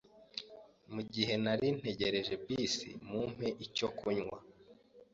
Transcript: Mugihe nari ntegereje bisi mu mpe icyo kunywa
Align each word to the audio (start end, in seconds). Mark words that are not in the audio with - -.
Mugihe 0.93 1.33
nari 1.43 1.67
ntegereje 1.77 2.33
bisi 2.43 2.89
mu 3.09 3.21
mpe 3.31 3.47
icyo 3.65 3.87
kunywa 3.97 4.37